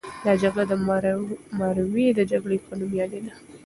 [0.25, 0.73] دا جګړه د
[1.59, 3.31] مروې د جګړې په نوم یادیږي.